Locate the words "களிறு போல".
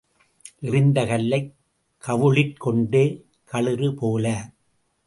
3.43-4.51